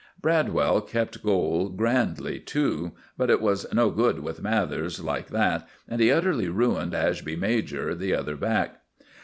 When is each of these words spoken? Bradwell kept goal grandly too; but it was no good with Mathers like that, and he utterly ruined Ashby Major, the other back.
Bradwell 0.19 0.81
kept 0.81 1.21
goal 1.21 1.69
grandly 1.69 2.39
too; 2.39 2.93
but 3.19 3.29
it 3.29 3.39
was 3.39 3.67
no 3.71 3.91
good 3.91 4.17
with 4.21 4.41
Mathers 4.41 4.99
like 4.99 5.27
that, 5.27 5.69
and 5.87 6.01
he 6.01 6.09
utterly 6.11 6.49
ruined 6.49 6.95
Ashby 6.95 7.35
Major, 7.35 7.93
the 7.93 8.15
other 8.15 8.35
back. 8.35 8.81